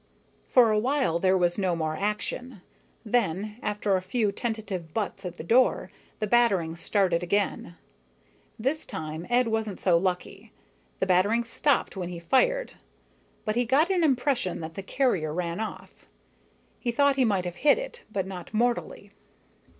For 0.47 0.71
a 0.71 0.79
while 0.79 1.19
there 1.19 1.37
was 1.37 1.59
no 1.59 1.75
more 1.75 1.95
action. 1.95 2.61
Then, 3.05 3.57
after 3.61 3.95
a 3.95 4.01
few 4.01 4.31
tentative 4.31 4.95
butts 4.95 5.25
at 5.27 5.37
the 5.37 5.43
door, 5.43 5.91
the 6.17 6.25
battering 6.25 6.75
started 6.75 7.21
again. 7.21 7.75
This 8.57 8.83
time, 8.83 9.27
Ed 9.29 9.47
wasn't 9.49 9.79
so 9.79 9.99
lucky. 9.99 10.51
The 11.01 11.05
battering 11.05 11.43
stopped 11.43 11.95
when 11.95 12.09
he 12.09 12.17
fired, 12.17 12.73
but 13.45 13.55
he 13.55 13.63
got 13.63 13.91
an 13.91 14.03
impression 14.03 14.59
that 14.61 14.73
the 14.73 14.81
carrier 14.81 15.31
ran 15.31 15.59
off. 15.59 16.07
He 16.79 16.91
thought 16.91 17.15
he 17.15 17.23
might 17.23 17.45
have 17.45 17.57
hit 17.57 17.77
it, 17.77 18.03
but 18.11 18.25
not 18.25 18.51
mortally. 18.55 19.11